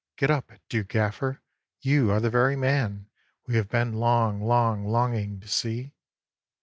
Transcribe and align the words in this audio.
"Get 0.17 0.31
up, 0.31 0.51
do, 0.67 0.83
Gaffer! 0.83 1.43
You 1.81 2.09
are 2.09 2.19
the 2.19 2.31
very 2.31 2.55
man 2.55 3.07
We 3.45 3.53
have 3.57 3.69
been 3.69 3.93
long 3.93 4.41
long 4.41 4.83
longing 4.87 5.39
to 5.41 5.47
see." 5.47 5.93